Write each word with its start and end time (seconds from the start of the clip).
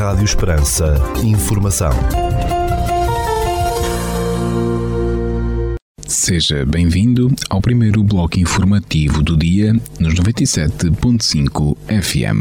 Rádio 0.00 0.24
Esperança. 0.24 0.94
Informação. 1.22 1.90
Seja 6.06 6.64
bem-vindo 6.64 7.30
ao 7.50 7.60
primeiro 7.60 8.02
bloco 8.02 8.40
informativo 8.40 9.22
do 9.22 9.36
dia 9.36 9.74
nos 9.98 10.14
97.5 10.14 11.76
FM. 12.02 12.40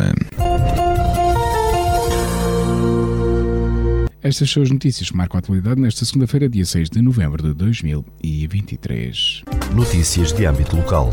Estas 4.23 4.49
são 4.49 4.63
as 4.63 4.71
notícias 4.71 5.09
que 5.09 5.17
marcam 5.17 5.37
a 5.37 5.39
atualidade 5.39 5.81
nesta 5.81 6.05
segunda-feira, 6.05 6.47
dia 6.47 6.65
6 6.65 6.89
de 6.89 7.01
novembro 7.01 7.43
de 7.43 7.53
2023. 7.53 9.43
Notícias 9.75 10.31
de 10.31 10.45
âmbito 10.45 10.77
local. 10.77 11.11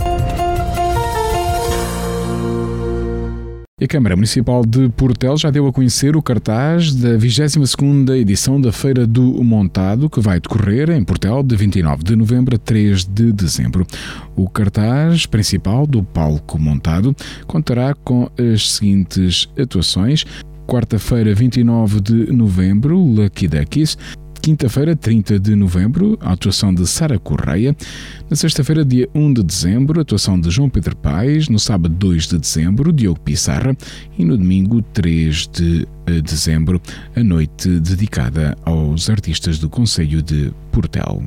A 3.79 3.87
Câmara 3.87 4.17
Municipal 4.17 4.65
de 4.65 4.89
Portel 4.89 5.37
já 5.37 5.51
deu 5.51 5.67
a 5.67 5.73
conhecer 5.73 6.17
o 6.17 6.23
cartaz 6.23 6.95
da 6.95 7.11
22ª 7.11 8.17
edição 8.17 8.59
da 8.59 8.73
Feira 8.73 9.07
do 9.07 9.45
Montado, 9.45 10.09
que 10.09 10.19
vai 10.19 10.41
decorrer 10.41 10.89
em 10.89 11.05
Portel 11.05 11.43
de 11.43 11.55
29 11.57 12.03
de 12.03 12.17
novembro 12.17 12.57
a 12.57 12.59
3 12.59 13.05
de 13.05 13.31
dezembro. 13.33 13.87
O 14.35 14.49
cartaz 14.49 15.27
principal 15.27 15.87
do 15.87 16.03
palco 16.03 16.59
montado 16.59 17.15
contará 17.47 17.93
com 17.93 18.31
as 18.39 18.73
seguintes 18.73 19.47
atuações: 19.61 20.25
quarta-feira, 20.67 21.35
29 21.35 22.01
de 22.01 22.33
novembro, 22.33 22.97
Lucky 22.97 23.47
Duckies. 23.47 23.99
Quinta-feira, 24.47 24.95
30 24.95 25.41
de 25.41 25.57
novembro, 25.57 26.17
a 26.21 26.31
atuação 26.31 26.73
de 26.73 26.87
Sara 26.87 27.19
Correia. 27.19 27.77
Na 28.31 28.37
sexta-feira, 28.37 28.85
dia 28.85 29.09
1 29.13 29.33
de 29.33 29.43
dezembro, 29.43 29.99
a 29.99 30.03
atuação 30.03 30.39
de 30.39 30.49
João 30.51 30.71
Pedro 30.71 30.95
Paes. 30.95 31.49
No 31.49 31.59
sábado, 31.59 31.93
2 31.93 32.29
de 32.29 32.39
dezembro, 32.39 32.93
Diogo 32.93 33.19
Pissarra. 33.19 33.77
E 34.17 34.25
no 34.25 34.39
domingo, 34.39 34.81
3 34.93 35.49
de 35.49 35.89
eh, 36.07 36.21
dezembro, 36.21 36.81
a 37.17 37.25
noite 37.25 37.69
dedicada 37.81 38.57
aos 38.65 39.11
artistas 39.11 39.59
do 39.59 39.69
Conselho 39.69 40.23
de 40.23 40.53
Portel. 40.71 41.25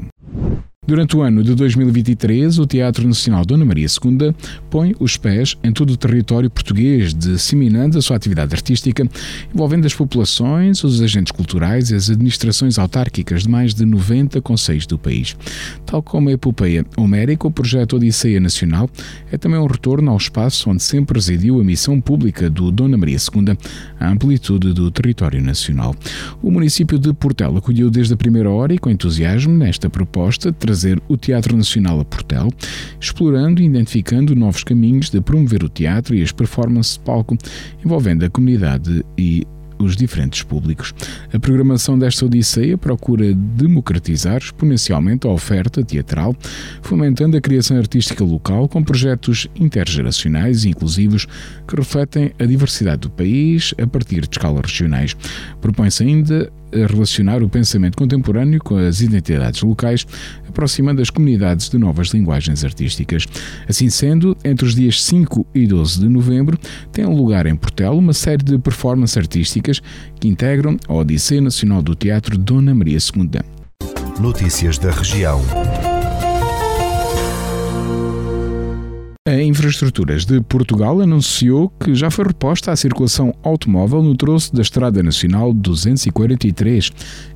Durante 0.89 1.15
o 1.15 1.21
ano 1.21 1.43
de 1.43 1.53
2023, 1.53 2.57
o 2.57 2.65
Teatro 2.65 3.07
Nacional 3.07 3.45
Dona 3.45 3.63
Maria 3.63 3.85
II 3.85 4.33
põe 4.71 4.95
os 4.99 5.17
pés 5.17 5.55
em 5.63 5.71
todo 5.71 5.91
o 5.91 5.95
território 5.97 6.49
português, 6.49 7.13
disseminando 7.13 7.99
a 7.99 8.01
sua 8.01 8.15
atividade 8.15 8.55
artística, 8.55 9.07
envolvendo 9.53 9.85
as 9.85 9.93
populações, 9.93 10.83
os 10.83 10.99
agentes 10.99 11.31
culturais 11.31 11.91
e 11.91 11.95
as 11.95 12.09
administrações 12.09 12.79
autárquicas 12.79 13.43
de 13.43 13.49
mais 13.49 13.75
de 13.75 13.85
90 13.85 14.41
conselhos 14.41 14.87
do 14.87 14.97
país. 14.97 15.37
Tal 15.85 16.01
como 16.01 16.29
a 16.29 16.31
epopeia 16.31 16.83
homérica, 16.97 17.45
o 17.45 17.51
projeto 17.51 17.97
Odisseia 17.97 18.39
Nacional 18.39 18.89
é 19.31 19.37
também 19.37 19.59
um 19.59 19.67
retorno 19.67 20.09
ao 20.09 20.17
espaço 20.17 20.71
onde 20.71 20.81
sempre 20.81 21.19
residiu 21.19 21.61
a 21.61 21.63
missão 21.63 22.01
pública 22.01 22.49
do 22.49 22.71
Dona 22.71 22.97
Maria 22.97 23.17
II, 23.17 23.55
a 23.99 24.09
amplitude 24.09 24.73
do 24.73 24.89
território 24.89 25.39
nacional. 25.39 25.95
O 26.41 26.49
município 26.49 26.97
de 26.97 27.13
Portela 27.13 27.59
acolheu 27.59 27.91
desde 27.91 28.15
a 28.15 28.17
primeira 28.17 28.49
hora 28.49 28.73
e 28.73 28.79
com 28.79 28.89
entusiasmo 28.89 29.53
nesta 29.53 29.87
proposta, 29.87 30.51
trazer 30.79 31.01
o 31.09 31.17
Teatro 31.17 31.57
Nacional 31.57 31.99
a 31.99 32.05
Portel, 32.05 32.47
explorando 32.99 33.61
e 33.61 33.65
identificando 33.65 34.33
novos 34.33 34.63
caminhos 34.63 35.09
de 35.09 35.19
promover 35.19 35.63
o 35.63 35.69
teatro 35.69 36.15
e 36.15 36.23
as 36.23 36.31
performances 36.31 36.93
de 36.93 37.01
palco, 37.01 37.37
envolvendo 37.83 38.23
a 38.23 38.29
comunidade 38.29 39.03
e 39.17 39.45
os 39.77 39.95
diferentes 39.95 40.43
públicos. 40.43 40.93
A 41.33 41.39
programação 41.39 41.97
desta 41.97 42.25
Odisseia 42.25 42.77
procura 42.77 43.33
democratizar 43.33 44.37
exponencialmente 44.37 45.25
a 45.25 45.29
oferta 45.29 45.83
teatral, 45.83 46.35
fomentando 46.81 47.37
a 47.37 47.41
criação 47.41 47.77
artística 47.77 48.23
local 48.23 48.67
com 48.67 48.83
projetos 48.83 49.47
intergeracionais 49.55 50.63
e 50.63 50.69
inclusivos 50.69 51.25
que 51.67 51.75
refletem 51.75 52.31
a 52.39 52.45
diversidade 52.45 53.01
do 53.01 53.09
país 53.09 53.73
a 53.81 53.87
partir 53.87 54.21
de 54.21 54.29
escalas 54.31 54.61
regionais. 54.63 55.15
Propõe-se 55.61 56.03
ainda 56.03 56.51
relacionar 56.71 57.43
o 57.43 57.49
pensamento 57.49 57.97
contemporâneo 57.97 58.59
com 58.59 58.77
as 58.77 59.01
identidades 59.01 59.61
locais, 59.61 60.05
aproximando 60.47 61.01
as 61.01 61.09
comunidades 61.09 61.69
de 61.69 61.77
novas 61.77 62.09
linguagens 62.09 62.63
artísticas. 62.63 63.25
Assim 63.67 63.89
sendo, 63.89 64.35
entre 64.43 64.65
os 64.65 64.75
dias 64.75 65.03
5 65.03 65.45
e 65.53 65.67
12 65.67 65.99
de 65.99 66.09
novembro, 66.09 66.57
tem 66.91 67.05
lugar 67.05 67.45
em 67.45 67.55
Portel 67.55 67.93
uma 67.93 68.13
série 68.13 68.43
de 68.43 68.57
performances 68.57 69.17
artísticas 69.17 69.81
que 70.19 70.27
integram 70.27 70.77
a 70.87 70.93
Odisseia 70.93 71.41
Nacional 71.41 71.81
do 71.81 71.95
Teatro 71.95 72.37
Dona 72.37 72.73
Maria 72.73 72.97
II. 72.97 73.41
Notícias 74.19 74.77
da 74.77 74.91
região. 74.91 75.41
Infraestruturas 79.49 80.25
de 80.25 80.39
Portugal 80.41 81.01
anunciou 81.01 81.73
que 81.79 81.95
já 81.95 82.11
foi 82.11 82.25
reposta 82.25 82.71
a 82.71 82.75
circulação 82.75 83.33
automóvel 83.41 84.03
no 84.03 84.15
troço 84.15 84.55
da 84.55 84.61
Estrada 84.61 85.01
Nacional 85.01 85.51
243, 85.51 86.91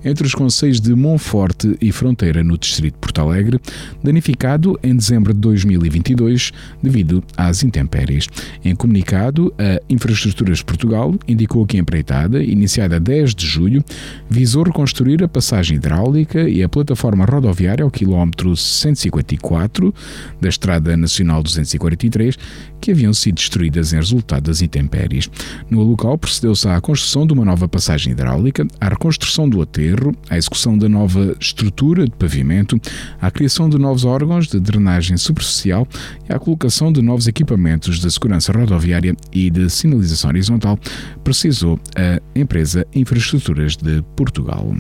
entre 0.05 0.27
os 0.27 0.35
conselhos 0.35 0.79
de 0.79 0.93
Monforte 0.93 1.75
e 1.81 1.91
Fronteira, 1.91 2.43
no 2.43 2.55
distrito 2.55 2.93
de 2.93 2.99
Porto 2.99 3.19
Alegre, 3.19 3.59
danificado 4.03 4.79
em 4.83 4.95
dezembro 4.95 5.33
de 5.33 5.39
2022 5.39 6.51
devido 6.83 7.23
às 7.35 7.63
intempéries. 7.63 8.27
Em 8.63 8.75
comunicado, 8.75 9.51
a 9.57 9.81
Infraestruturas 9.89 10.61
Portugal 10.61 11.15
indicou 11.27 11.65
que 11.65 11.77
a 11.77 11.79
empreitada, 11.79 12.43
iniciada 12.43 12.97
a 12.97 12.99
10 12.99 13.33
de 13.33 13.47
julho, 13.47 13.83
visou 14.29 14.61
reconstruir 14.61 15.23
a 15.23 15.27
passagem 15.27 15.77
hidráulica 15.77 16.47
e 16.47 16.61
a 16.61 16.69
plataforma 16.69 17.25
rodoviária 17.25 17.83
ao 17.83 17.89
quilómetro 17.89 18.55
154 18.55 19.91
da 20.39 20.47
Estrada 20.47 20.95
Nacional 20.95 21.41
243 21.41 22.02
43 22.03 22.37
que 22.81 22.91
haviam 22.91 23.13
sido 23.13 23.35
destruídas 23.35 23.93
em 23.93 23.95
resultado 23.95 24.43
das 24.43 24.61
intempéries. 24.61 25.29
No 25.69 25.81
local 25.83 26.17
procedeu-se 26.17 26.67
à 26.67 26.79
construção 26.81 27.25
de 27.25 27.33
uma 27.33 27.45
nova 27.45 27.67
passagem 27.67 28.11
hidráulica, 28.11 28.67
à 28.79 28.89
reconstrução 28.89 29.47
do 29.47 29.61
aterro, 29.61 30.13
à 30.29 30.37
execução 30.37 30.77
da 30.77 30.89
nova 30.89 31.35
estrutura 31.39 32.05
de 32.05 32.11
pavimento, 32.11 32.79
à 33.21 33.31
criação 33.31 33.69
de 33.69 33.77
novos 33.77 34.03
órgãos 34.03 34.47
de 34.47 34.59
drenagem 34.59 35.17
superficial 35.17 35.87
e 36.29 36.33
à 36.33 36.39
colocação 36.39 36.91
de 36.91 37.01
novos 37.01 37.27
equipamentos 37.27 37.99
de 37.99 38.11
segurança 38.11 38.51
rodoviária 38.51 39.15
e 39.31 39.49
de 39.49 39.69
sinalização 39.69 40.29
horizontal, 40.29 40.77
precisou 41.23 41.79
a 41.95 42.21
empresa 42.37 42.85
Infraestruturas 42.93 43.77
de 43.77 44.01
Portugal. 44.15 44.75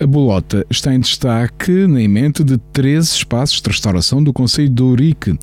A 0.00 0.06
bolota 0.06 0.64
está 0.70 0.94
em 0.94 1.00
destaque 1.00 1.86
na 1.86 2.08
mente 2.08 2.42
de 2.42 2.56
13 2.56 3.16
espaços 3.16 3.60
de 3.60 3.68
restauração 3.68 4.24
do 4.24 4.32
Conselho 4.32 4.70
de 4.70 4.82
Ourique 4.82 5.38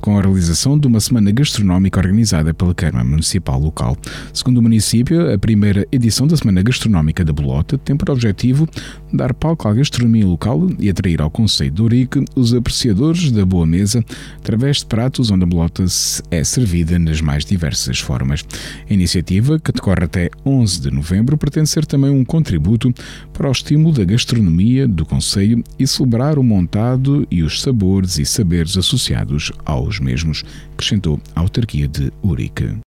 com 0.00 0.18
a 0.18 0.22
realização 0.22 0.78
de 0.78 0.86
uma 0.86 1.00
semana 1.00 1.30
gastronómica 1.30 2.00
organizada 2.00 2.54
pela 2.54 2.74
Câmara 2.74 3.04
Municipal 3.04 3.60
local. 3.60 3.96
Segundo 4.32 4.58
o 4.58 4.62
município, 4.62 5.32
a 5.32 5.38
primeira 5.38 5.86
edição 5.92 6.26
da 6.26 6.36
Semana 6.36 6.62
Gastronómica 6.62 7.24
da 7.24 7.32
Bolota 7.32 7.76
tem 7.78 7.96
por 7.96 8.10
objetivo 8.10 8.68
dar 9.12 9.34
palco 9.34 9.68
à 9.68 9.74
gastronomia 9.74 10.26
local 10.26 10.68
e 10.78 10.88
atrair 10.88 11.20
ao 11.20 11.30
Conselho 11.30 11.70
de 11.70 11.82
Ourique 11.82 12.24
os 12.34 12.54
apreciadores 12.54 13.30
da 13.30 13.44
boa 13.44 13.66
mesa 13.66 14.04
através 14.38 14.78
de 14.78 14.86
pratos 14.86 15.30
onde 15.30 15.44
a 15.44 15.46
bolota 15.46 15.84
é 16.30 16.44
servida 16.44 16.98
nas 16.98 17.20
mais 17.20 17.44
diversas 17.44 17.98
formas. 17.98 18.44
A 18.88 18.92
iniciativa, 18.92 19.58
que 19.58 19.72
decorre 19.72 20.04
até 20.04 20.30
11 20.44 20.80
de 20.80 20.90
novembro, 20.90 21.36
pretende 21.36 21.68
ser 21.68 21.84
também 21.84 22.10
um 22.10 22.24
contributo 22.24 22.92
para 23.32 23.48
o 23.48 23.52
estímulo 23.52 23.94
da 23.94 24.04
gastronomia 24.04 24.86
do 24.86 25.04
Conselho 25.04 25.62
e 25.78 25.86
celebrar 25.86 26.38
o 26.38 26.42
montado 26.42 27.26
e 27.30 27.42
os 27.42 27.60
sabores 27.60 28.18
e 28.18 28.24
saberes 28.24 28.76
associados 28.76 29.52
ao 29.64 29.90
os 29.90 29.98
mesmos, 29.98 30.44
acrescentou 30.72 31.20
a 31.34 31.40
autarquia 31.40 31.88
de 31.88 32.12
Urique. 32.22 32.80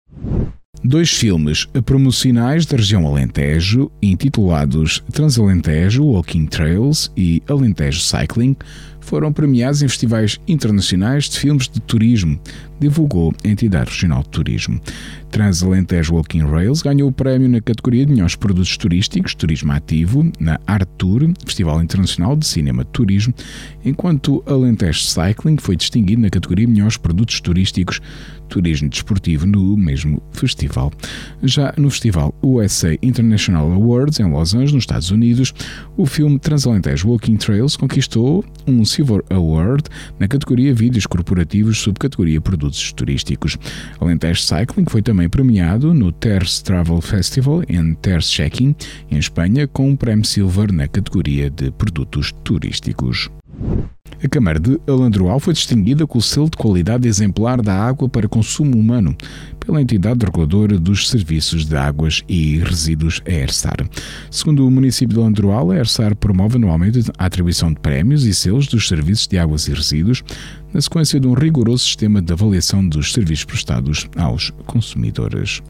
Dois 0.82 1.10
filmes 1.10 1.68
promocionais 1.84 2.64
da 2.64 2.78
região 2.78 3.06
Alentejo, 3.06 3.92
intitulados 4.00 5.04
Transalentejo 5.12 6.04
Walking 6.04 6.46
Trails 6.46 7.12
e 7.14 7.42
Alentejo 7.46 8.00
Cycling, 8.00 8.56
foram 8.98 9.30
premiados 9.30 9.82
em 9.82 9.88
festivais 9.88 10.40
internacionais 10.48 11.28
de 11.28 11.38
filmes 11.38 11.68
de 11.68 11.80
turismo, 11.80 12.40
divulgou 12.80 13.34
a 13.44 13.48
entidade 13.48 13.90
regional 13.90 14.22
de 14.22 14.30
turismo. 14.30 14.80
Transalentejo 15.30 16.14
Walking 16.14 16.44
Rails 16.44 16.82
ganhou 16.82 17.08
o 17.08 17.12
prémio 17.12 17.48
na 17.48 17.60
categoria 17.60 18.04
de 18.04 18.12
melhores 18.12 18.34
produtos 18.34 18.76
turísticos, 18.76 19.34
turismo 19.34 19.72
ativo, 19.72 20.30
na 20.40 20.58
Art 20.66 20.88
Tour, 20.98 21.32
Festival 21.44 21.82
Internacional 21.82 22.34
de 22.34 22.46
Cinema 22.46 22.82
de 22.82 22.90
Turismo, 22.90 23.32
enquanto 23.84 24.42
Alentejo 24.46 25.00
Cycling 25.00 25.56
foi 25.58 25.76
distinguido 25.76 26.22
na 26.22 26.30
categoria 26.30 26.66
melhores 26.66 26.96
produtos 26.96 27.40
turísticos, 27.40 28.00
turismo 28.48 28.88
desportivo 28.88 29.46
no 29.46 29.76
mesmo 29.76 30.20
festival. 30.32 30.92
Já 31.42 31.72
no 31.76 31.88
festival 31.88 32.34
USA 32.42 32.98
International 33.00 33.70
Awards, 33.70 34.18
em 34.18 34.28
Los 34.28 34.52
Angeles, 34.52 34.72
nos 34.72 34.82
Estados 34.82 35.10
Unidos, 35.10 35.54
o 35.96 36.04
filme 36.04 36.38
Transalentejo 36.38 37.08
Walking 37.08 37.36
Trails 37.36 37.76
conquistou 37.76 38.44
um 38.66 38.84
Silver 38.84 39.22
Award 39.30 39.84
na 40.18 40.26
categoria 40.26 40.74
Vídeos 40.74 41.06
Corporativos, 41.06 41.78
subcategoria 41.78 42.40
Produtos 42.40 42.69
Turísticos. 42.94 43.56
Alentejo 44.00 44.40
Cycling 44.40 44.86
foi 44.88 45.02
também 45.02 45.28
premiado 45.28 45.92
no 45.92 46.12
Terce 46.12 46.62
Travel 46.62 47.00
Festival 47.00 47.62
em 47.68 47.94
Terce 47.94 48.32
Checking, 48.32 48.74
em 49.10 49.18
Espanha, 49.18 49.66
com 49.66 49.88
um 49.88 49.96
prémio 49.96 50.24
Silver 50.24 50.72
na 50.72 50.88
categoria 50.88 51.50
de 51.50 51.70
Produtos 51.70 52.32
Turísticos. 52.44 53.30
A 54.22 54.28
Câmara 54.28 54.60
de 54.60 54.78
Alandroal 54.86 55.40
foi 55.40 55.54
distinguida 55.54 56.06
com 56.06 56.18
o 56.18 56.22
selo 56.22 56.50
de 56.50 56.56
qualidade 56.58 57.08
exemplar 57.08 57.62
da 57.62 57.74
água 57.74 58.06
para 58.06 58.28
consumo 58.28 58.76
humano 58.76 59.16
pela 59.58 59.80
entidade 59.80 60.26
reguladora 60.26 60.78
dos 60.78 61.08
serviços 61.08 61.64
de 61.64 61.74
águas 61.74 62.22
e 62.28 62.58
resíduos, 62.58 63.22
ERSAR. 63.24 63.88
Segundo 64.30 64.66
o 64.66 64.70
município 64.70 65.14
de 65.14 65.20
Alandroal, 65.20 65.70
a 65.70 65.76
ERSAR 65.76 66.14
promove 66.14 66.56
anualmente 66.56 67.00
a 67.16 67.24
atribuição 67.24 67.72
de 67.72 67.80
prémios 67.80 68.26
e 68.26 68.34
selos 68.34 68.66
dos 68.66 68.86
serviços 68.88 69.26
de 69.26 69.38
águas 69.38 69.66
e 69.68 69.72
resíduos 69.72 70.22
na 70.70 70.82
sequência 70.82 71.18
de 71.18 71.26
um 71.26 71.32
rigoroso 71.32 71.84
sistema 71.84 72.20
de 72.20 72.30
avaliação 72.30 72.86
dos 72.86 73.14
serviços 73.14 73.46
prestados 73.46 74.06
aos 74.18 74.50
consumidores. 74.66 75.62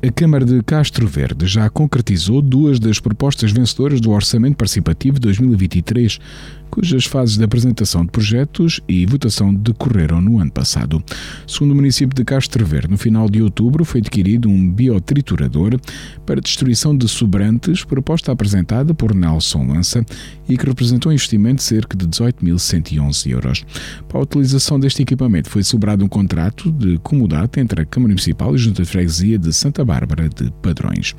A 0.00 0.12
Câmara 0.12 0.44
de 0.44 0.62
Castro 0.62 1.08
Verde 1.08 1.44
já 1.48 1.68
concretizou 1.68 2.40
duas 2.40 2.78
das 2.78 3.00
propostas 3.00 3.50
vencedoras 3.50 4.00
do 4.00 4.12
Orçamento 4.12 4.56
Participativo 4.56 5.18
2023, 5.18 6.20
cujas 6.70 7.04
fases 7.04 7.36
de 7.36 7.44
apresentação 7.44 8.04
de 8.04 8.10
projetos 8.10 8.80
e 8.88 9.04
votação 9.06 9.52
decorreram 9.52 10.20
no 10.20 10.38
ano 10.38 10.50
passado. 10.50 11.02
Segundo 11.46 11.72
o 11.72 11.74
município 11.74 12.14
de 12.14 12.24
Castro 12.24 12.64
Verde, 12.64 12.88
no 12.88 12.98
final 12.98 13.28
de 13.28 13.42
outubro 13.42 13.84
foi 13.84 14.00
adquirido 14.00 14.48
um 14.48 14.70
biotriturador 14.70 15.78
para 16.24 16.40
destruição 16.40 16.96
de 16.96 17.08
sobrantes, 17.08 17.84
proposta 17.84 18.32
apresentada 18.32 18.94
por 18.94 19.14
Nelson 19.14 19.66
Lança 19.66 20.04
e 20.48 20.56
que 20.56 20.66
representou 20.66 21.10
um 21.10 21.14
investimento 21.14 21.56
de 21.56 21.62
cerca 21.62 21.96
de 21.96 22.06
18.111 22.06 23.30
euros. 23.30 23.64
Para 24.08 24.18
a 24.18 24.22
utilização 24.22 24.78
deste 24.78 25.02
equipamento 25.02 25.50
foi 25.50 25.62
celebrado 25.62 26.04
um 26.04 26.08
contrato 26.08 26.70
de 26.72 26.98
comodato 26.98 27.60
entre 27.60 27.82
a 27.82 27.84
Câmara 27.84 28.10
Municipal 28.10 28.52
e 28.52 28.54
a 28.54 28.58
Junta 28.58 28.82
de 28.82 28.88
Freguesia 28.88 29.38
de 29.38 29.52
Santa 29.52 29.84
Bárbara 29.84 30.28
de 30.28 30.50
Padrões. 30.62 31.14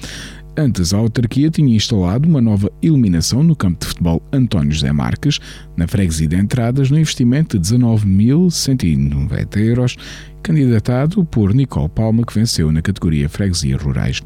Antes, 0.57 0.93
a 0.93 0.97
autarquia 0.97 1.49
tinha 1.49 1.75
instalado 1.75 2.27
uma 2.27 2.41
nova 2.41 2.71
iluminação 2.81 3.41
no 3.43 3.55
campo 3.55 3.79
de 3.79 3.87
futebol 3.87 4.21
António 4.31 4.71
José 4.71 4.91
Marques, 4.91 5.39
na 5.77 5.87
freguesia 5.87 6.27
de 6.27 6.35
entradas, 6.35 6.91
no 6.91 6.99
investimento 6.99 7.57
de 7.57 7.75
19.190 7.75 9.57
euros, 9.57 9.95
candidatado 10.43 11.23
por 11.25 11.53
Nicole 11.53 11.89
Palma, 11.89 12.25
que 12.25 12.33
venceu 12.33 12.71
na 12.71 12.81
categoria 12.81 13.29
Freguesias 13.29 13.81
Rurais. 13.81 14.21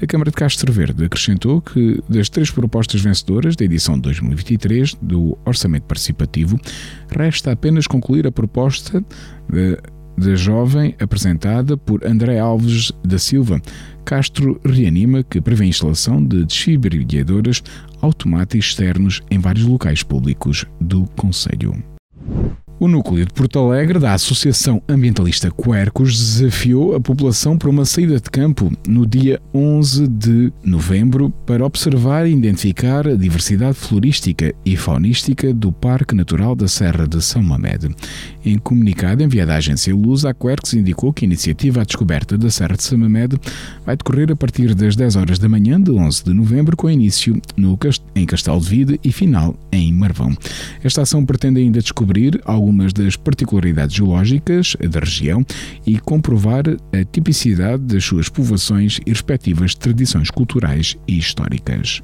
A 0.00 0.06
Câmara 0.06 0.30
de 0.30 0.36
Castro 0.36 0.72
Verde 0.72 1.04
acrescentou 1.04 1.60
que, 1.60 2.02
das 2.08 2.28
três 2.28 2.50
propostas 2.50 3.02
vencedoras 3.02 3.54
da 3.56 3.64
edição 3.64 3.98
2023 3.98 4.94
do 5.02 5.36
Orçamento 5.44 5.84
Participativo, 5.84 6.58
resta 7.10 7.52
apenas 7.52 7.86
concluir 7.86 8.26
a 8.26 8.32
proposta 8.32 9.04
de 9.48 9.78
da 10.16 10.34
jovem 10.34 10.94
apresentada 11.00 11.76
por 11.76 12.04
André 12.06 12.38
Alves 12.38 12.92
da 13.04 13.18
Silva. 13.18 13.60
Castro 14.04 14.60
reanima 14.64 15.22
que 15.22 15.40
prevê 15.40 15.64
a 15.64 15.68
instalação 15.68 16.24
de 16.24 16.44
desfibriladores 16.44 17.62
automáticos 18.00 18.66
externos 18.66 19.22
em 19.30 19.38
vários 19.38 19.64
locais 19.64 20.02
públicos 20.02 20.66
do 20.80 21.04
Conselho. 21.16 21.93
O 22.80 22.88
núcleo 22.88 23.24
de 23.24 23.32
Porto 23.32 23.60
Alegre 23.60 24.00
da 24.00 24.14
Associação 24.14 24.82
Ambientalista 24.88 25.48
Quercos 25.48 26.18
desafiou 26.18 26.96
a 26.96 27.00
população 27.00 27.56
para 27.56 27.70
uma 27.70 27.84
saída 27.84 28.16
de 28.16 28.28
campo 28.28 28.70
no 28.86 29.06
dia 29.06 29.40
11 29.54 30.08
de 30.08 30.52
novembro 30.64 31.30
para 31.46 31.64
observar 31.64 32.26
e 32.26 32.32
identificar 32.32 33.06
a 33.06 33.14
diversidade 33.14 33.78
florística 33.78 34.52
e 34.64 34.76
faunística 34.76 35.54
do 35.54 35.70
Parque 35.70 36.16
Natural 36.16 36.56
da 36.56 36.66
Serra 36.66 37.06
de 37.06 37.22
São 37.22 37.44
Mamede. 37.44 37.94
Em 38.44 38.58
comunicado 38.58 39.22
enviado 39.22 39.52
à 39.52 39.56
agência 39.56 39.94
Luz, 39.94 40.24
a 40.24 40.34
Quercos 40.34 40.74
indicou 40.74 41.12
que 41.12 41.24
a 41.24 41.28
iniciativa 41.28 41.80
à 41.80 41.84
descoberta 41.84 42.36
da 42.36 42.50
Serra 42.50 42.76
de 42.76 42.82
São 42.82 42.98
Mamede 42.98 43.38
vai 43.86 43.96
decorrer 43.96 44.32
a 44.32 44.36
partir 44.36 44.74
das 44.74 44.96
10 44.96 45.14
horas 45.14 45.38
da 45.38 45.48
manhã 45.48 45.80
de 45.80 45.92
11 45.92 46.24
de 46.24 46.34
novembro, 46.34 46.76
com 46.76 46.90
início 46.90 47.40
no, 47.56 47.78
em 48.16 48.26
Castelo 48.26 48.60
de 48.60 48.68
Vide 48.68 49.00
e 49.04 49.12
final 49.12 49.54
em 49.70 49.92
Marvão. 49.92 50.36
Esta 50.82 51.02
ação 51.02 51.24
pretende 51.24 51.60
ainda 51.60 51.80
descobrir 51.80 52.40
algumas 52.44 52.63
algumas 52.64 52.94
das 52.94 53.14
particularidades 53.14 53.94
geológicas 53.94 54.74
da 54.88 55.00
região 55.00 55.44
e 55.86 55.98
comprovar 55.98 56.64
a 56.66 57.04
tipicidade 57.04 57.82
das 57.82 58.04
suas 58.04 58.30
povoações 58.30 58.98
e 59.04 59.10
respectivas 59.10 59.74
tradições 59.74 60.30
culturais 60.30 60.96
e 61.06 61.18
históricas. 61.18 62.00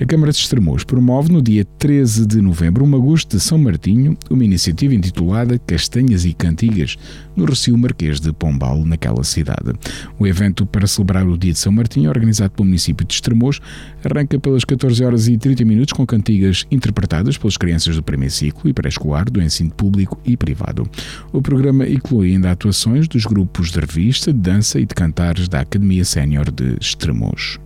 A 0.00 0.06
Câmara 0.06 0.30
de 0.30 0.38
Estremoz 0.38 0.84
promove 0.84 1.32
no 1.32 1.42
dia 1.42 1.64
13 1.64 2.24
de 2.24 2.40
novembro 2.40 2.84
uma 2.84 2.96
agosto 2.96 3.36
de 3.36 3.42
São 3.42 3.58
Martinho, 3.58 4.16
uma 4.30 4.44
iniciativa 4.44 4.94
intitulada 4.94 5.58
Castanhas 5.58 6.24
e 6.24 6.32
Cantigas, 6.32 6.96
no 7.34 7.44
Recio 7.44 7.76
Marquês 7.76 8.20
de 8.20 8.32
Pombal, 8.32 8.84
naquela 8.84 9.24
cidade. 9.24 9.72
O 10.16 10.24
evento 10.24 10.64
para 10.64 10.86
celebrar 10.86 11.26
o 11.26 11.36
dia 11.36 11.52
de 11.52 11.58
São 11.58 11.72
Martinho, 11.72 12.10
organizado 12.10 12.52
pelo 12.52 12.66
município 12.66 13.04
de 13.04 13.12
Estremoz, 13.12 13.58
arranca 14.04 14.38
pelas 14.38 14.64
14 14.64 15.04
horas 15.04 15.26
e 15.26 15.36
30 15.36 15.64
minutos 15.64 15.92
com 15.92 16.06
cantigas 16.06 16.64
interpretadas 16.70 17.36
pelas 17.36 17.56
crianças 17.56 17.96
do 17.96 18.02
primeiro 18.02 18.32
ciclo 18.32 18.70
e 18.70 18.72
pré-escolar 18.72 19.28
do 19.28 19.42
ensino 19.42 19.70
público 19.72 20.16
e 20.24 20.36
privado. 20.36 20.88
O 21.32 21.42
programa 21.42 21.88
inclui 21.88 22.34
ainda 22.34 22.52
atuações 22.52 23.08
dos 23.08 23.26
grupos 23.26 23.72
de 23.72 23.80
revista, 23.80 24.32
de 24.32 24.38
dança 24.38 24.78
e 24.78 24.86
de 24.86 24.94
cantares 24.94 25.48
da 25.48 25.58
Academia 25.58 26.04
Sénior 26.04 26.52
de 26.52 26.76
Estremoz. 26.80 27.58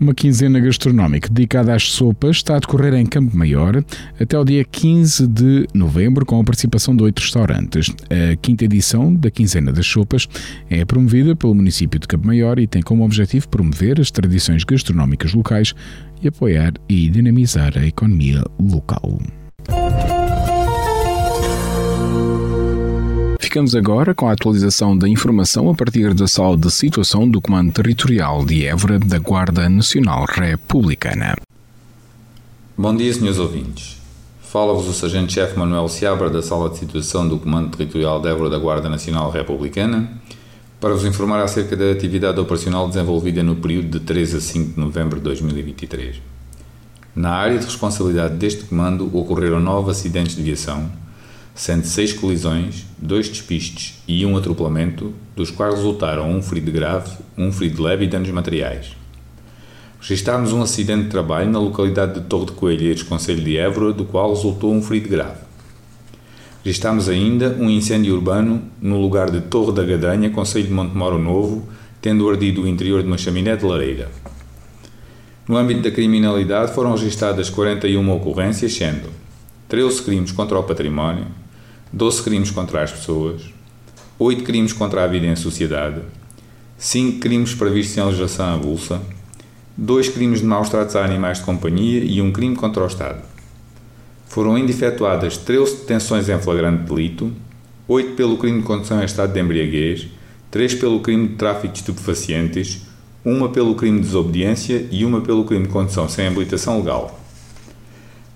Uma 0.00 0.14
quinzena 0.14 0.58
gastronómica 0.58 1.28
dedicada 1.28 1.74
às 1.74 1.92
sopas 1.92 2.36
está 2.36 2.56
a 2.56 2.58
decorrer 2.58 2.94
em 2.94 3.04
Campo 3.04 3.36
Maior 3.36 3.84
até 4.18 4.38
o 4.38 4.44
dia 4.46 4.64
15 4.64 5.26
de 5.26 5.66
novembro, 5.74 6.24
com 6.24 6.40
a 6.40 6.44
participação 6.44 6.96
de 6.96 7.02
oito 7.02 7.18
restaurantes. 7.18 7.90
A 8.08 8.34
quinta 8.36 8.64
edição 8.64 9.14
da 9.14 9.30
Quinzena 9.30 9.70
das 9.70 9.86
Sopas 9.86 10.26
é 10.70 10.86
promovida 10.86 11.36
pelo 11.36 11.54
município 11.54 12.00
de 12.00 12.08
Campo 12.08 12.26
Maior 12.26 12.58
e 12.58 12.66
tem 12.66 12.80
como 12.80 13.04
objetivo 13.04 13.46
promover 13.50 14.00
as 14.00 14.10
tradições 14.10 14.64
gastronómicas 14.64 15.34
locais 15.34 15.74
e 16.22 16.28
apoiar 16.28 16.72
e 16.88 17.10
dinamizar 17.10 17.76
a 17.76 17.86
economia 17.86 18.42
local. 18.58 19.20
Ficamos 23.50 23.74
agora 23.74 24.14
com 24.14 24.28
a 24.28 24.32
atualização 24.32 24.96
da 24.96 25.08
informação 25.08 25.68
a 25.68 25.74
partir 25.74 26.14
da 26.14 26.28
sala 26.28 26.56
de 26.56 26.70
situação 26.70 27.28
do 27.28 27.40
Comando 27.40 27.72
Territorial 27.72 28.44
de 28.44 28.64
Évora 28.64 28.96
da 28.96 29.18
Guarda 29.18 29.68
Nacional 29.68 30.24
Republicana. 30.24 31.34
Bom 32.78 32.94
dia, 32.94 33.12
senhores 33.12 33.40
ouvintes. 33.40 33.96
Fala-vos 34.40 34.86
o 34.86 34.92
Sargento-Chefe 34.92 35.58
Manuel 35.58 35.88
Seabra 35.88 36.30
da 36.30 36.40
Sala 36.40 36.70
de 36.70 36.78
Situação 36.78 37.26
do 37.26 37.40
Comando 37.40 37.76
Territorial 37.76 38.22
de 38.22 38.28
Évora 38.28 38.50
da 38.50 38.56
Guarda 38.56 38.88
Nacional 38.88 39.32
Republicana 39.32 40.08
para 40.80 40.94
vos 40.94 41.04
informar 41.04 41.42
acerca 41.42 41.76
da 41.76 41.90
atividade 41.90 42.38
operacional 42.38 42.86
desenvolvida 42.86 43.42
no 43.42 43.56
período 43.56 43.98
de 43.98 44.04
3 44.04 44.36
a 44.36 44.40
5 44.40 44.74
de 44.74 44.80
novembro 44.80 45.16
de 45.16 45.24
2023. 45.24 46.22
Na 47.16 47.30
área 47.30 47.58
de 47.58 47.64
responsabilidade 47.64 48.36
deste 48.36 48.62
comando 48.62 49.10
ocorreram 49.12 49.58
nove 49.58 49.90
acidentes 49.90 50.36
de 50.36 50.42
viação, 50.44 50.88
sendo 51.60 51.84
seis 51.84 52.10
colisões, 52.10 52.86
dois 52.96 53.28
despistes 53.28 54.02
e 54.08 54.24
um 54.24 54.34
atropelamento, 54.34 55.12
dos 55.36 55.50
quais 55.50 55.74
resultaram 55.74 56.30
um 56.30 56.40
ferido 56.40 56.72
grave, 56.72 57.10
um 57.36 57.52
ferido 57.52 57.82
leve 57.82 58.06
e 58.06 58.08
danos 58.08 58.30
materiais. 58.30 58.96
Registámos 60.00 60.54
um 60.54 60.62
acidente 60.62 61.02
de 61.02 61.10
trabalho 61.10 61.50
na 61.50 61.58
localidade 61.58 62.14
de 62.14 62.26
Torre 62.26 62.46
de 62.46 62.52
Coelheiros, 62.52 63.02
Conselho 63.02 63.44
de 63.44 63.58
Évora, 63.58 63.92
do 63.92 64.06
qual 64.06 64.30
resultou 64.30 64.72
um 64.72 64.80
ferido 64.80 65.10
grave. 65.10 65.36
Registámos 66.64 67.10
ainda 67.10 67.54
um 67.60 67.68
incêndio 67.68 68.14
urbano 68.14 68.62
no 68.80 68.98
lugar 68.98 69.30
de 69.30 69.42
Torre 69.42 69.72
da 69.72 69.84
Gadanha, 69.84 70.30
Conselho 70.30 70.66
de 70.66 70.72
Montemoro 70.72 71.18
Novo, 71.18 71.68
tendo 72.00 72.26
ardido 72.30 72.62
o 72.62 72.66
interior 72.66 73.02
de 73.02 73.06
uma 73.06 73.18
chaminé 73.18 73.54
de 73.54 73.66
lareira. 73.66 74.10
No 75.46 75.58
âmbito 75.58 75.82
da 75.82 75.90
criminalidade 75.90 76.72
foram 76.72 76.92
registadas 76.92 77.50
41 77.50 78.10
ocorrências, 78.12 78.72
sendo 78.72 79.10
13 79.68 80.02
crimes 80.02 80.32
contra 80.32 80.58
o 80.58 80.62
património, 80.62 81.26
12 81.92 82.22
crimes 82.22 82.50
contra 82.52 82.84
as 82.84 82.92
pessoas, 82.92 83.42
8 84.16 84.44
crimes 84.44 84.72
contra 84.72 85.02
a 85.02 85.06
vida 85.08 85.26
em 85.26 85.34
sociedade, 85.34 86.00
5 86.78 87.18
crimes 87.18 87.52
previstos 87.52 87.98
em 87.98 88.04
legislação 88.04 88.54
avulsa, 88.54 89.02
2 89.76 90.08
crimes 90.10 90.40
de 90.40 90.46
maus 90.46 90.68
tratos 90.68 90.94
a 90.94 91.04
animais 91.04 91.38
de 91.38 91.44
companhia 91.44 92.04
e 92.04 92.22
um 92.22 92.30
crime 92.30 92.54
contra 92.54 92.84
o 92.84 92.86
Estado. 92.86 93.22
Foram 94.28 94.54
ainda 94.54 94.70
efetuadas 94.70 95.36
13 95.36 95.78
detenções 95.78 96.28
em 96.28 96.38
flagrante 96.38 96.84
delito, 96.84 97.32
8 97.88 98.14
pelo 98.14 98.38
crime 98.38 98.60
de 98.60 98.66
condução 98.66 99.02
em 99.02 99.04
estado 99.04 99.32
de 99.32 99.40
embriaguez, 99.40 100.06
3 100.48 100.76
pelo 100.76 101.00
crime 101.00 101.26
de 101.26 101.34
tráfico 101.34 101.72
de 101.72 101.80
estupefacientes, 101.80 102.82
uma 103.24 103.48
pelo 103.48 103.74
crime 103.74 103.98
de 103.98 104.06
desobediência 104.06 104.86
e 104.92 105.04
uma 105.04 105.20
pelo 105.20 105.44
crime 105.44 105.66
de 105.66 105.72
condução 105.72 106.08
sem 106.08 106.28
habilitação 106.28 106.78
legal. 106.78 107.19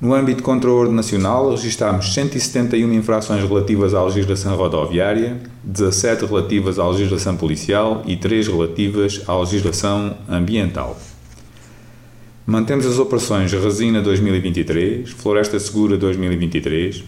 No 0.05 0.13
âmbito 0.13 0.37
de 0.37 0.43
controle 0.43 0.93
nacional, 0.93 1.51
registámos 1.53 2.13
171 2.13 2.93
infrações 2.93 3.43
relativas 3.43 3.95
à 3.95 4.05
legislação 4.05 4.55
rodoviária, 4.55 5.41
17 5.65 6.27
relativas 6.27 6.79
à 6.79 6.87
legislação 6.87 7.39
policial 7.39 8.03
e 8.07 8.15
3 8.15 8.49
relativas 8.49 9.23
à 9.27 9.35
legislação 9.39 10.15
ambiental. 10.29 11.01
Mantemos 12.45 12.85
as 12.85 12.99
operações 12.99 13.51
Resina 13.51 14.03
2023, 14.03 15.09
Floresta 15.09 15.59
Segura 15.59 15.97
2023, 15.97 17.03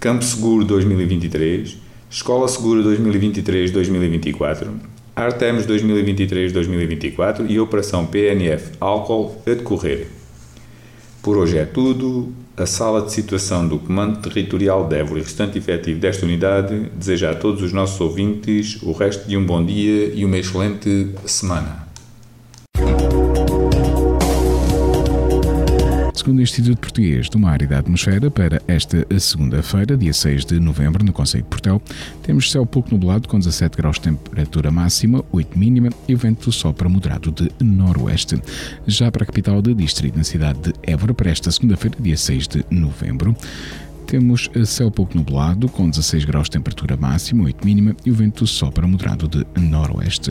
Campo 0.00 0.24
Seguro 0.24 0.64
2023, 0.64 1.78
Escola 2.10 2.48
Segura 2.48 2.82
2023-2024, 2.82 4.66
Artemis 5.14 5.68
2023-2024 5.68 7.48
e 7.48 7.60
Operação 7.60 8.04
PNF 8.04 8.72
Álcool 8.80 9.40
a 9.46 9.50
decorrer. 9.50 10.23
Por 11.24 11.38
hoje 11.38 11.56
é 11.56 11.64
tudo. 11.64 12.34
A 12.54 12.66
sala 12.66 13.00
de 13.00 13.10
situação 13.10 13.66
do 13.66 13.78
Comando 13.78 14.20
Territorial 14.20 14.86
de 14.86 14.96
Évora 14.96 15.20
e 15.20 15.22
restante 15.22 15.56
efetivo 15.56 15.98
desta 15.98 16.26
unidade 16.26 16.90
deseja 16.94 17.30
a 17.30 17.34
todos 17.34 17.62
os 17.62 17.72
nossos 17.72 17.98
ouvintes 17.98 18.80
o 18.82 18.92
resto 18.92 19.26
de 19.26 19.34
um 19.34 19.46
bom 19.46 19.64
dia 19.64 20.12
e 20.14 20.22
uma 20.22 20.36
excelente 20.36 21.12
semana. 21.24 21.83
Segundo 26.24 26.38
o 26.38 26.42
Instituto 26.42 26.78
Português 26.78 27.28
do 27.28 27.38
Mar 27.38 27.60
e 27.60 27.66
da 27.66 27.80
Atmosfera, 27.80 28.30
para 28.30 28.62
esta 28.66 29.06
segunda-feira, 29.20 29.94
dia 29.94 30.14
6 30.14 30.46
de 30.46 30.58
novembro, 30.58 31.04
no 31.04 31.12
Conselho 31.12 31.44
de 31.44 31.50
Portel, 31.50 31.82
temos 32.22 32.50
céu 32.50 32.64
pouco 32.64 32.90
nublado 32.90 33.28
com 33.28 33.38
17 33.38 33.76
graus 33.76 33.96
de 33.96 34.04
temperatura 34.04 34.70
máxima, 34.70 35.22
8 35.30 35.58
mínima 35.58 35.90
e 36.08 36.14
o 36.14 36.16
vento 36.16 36.50
sopra 36.50 36.88
moderado 36.88 37.30
de 37.30 37.50
noroeste. 37.62 38.40
Já 38.86 39.12
para 39.12 39.24
a 39.24 39.26
capital 39.26 39.60
do 39.60 39.74
distrito, 39.74 40.16
na 40.16 40.24
cidade 40.24 40.60
de 40.60 40.72
Évora, 40.82 41.12
para 41.12 41.30
esta 41.30 41.50
segunda-feira, 41.50 41.98
dia 42.00 42.16
6 42.16 42.48
de 42.48 42.64
novembro, 42.70 43.36
temos 44.06 44.48
céu 44.64 44.90
pouco 44.90 45.14
nublado, 45.14 45.68
com 45.68 45.90
16 45.90 46.24
graus 46.24 46.46
de 46.46 46.52
temperatura 46.52 46.96
máxima, 46.96 47.44
8 47.44 47.66
mínima 47.66 47.94
e 48.02 48.10
o 48.10 48.14
vento 48.14 48.46
sopra 48.46 48.86
moderado 48.86 49.28
de 49.28 49.44
noroeste. 49.60 50.30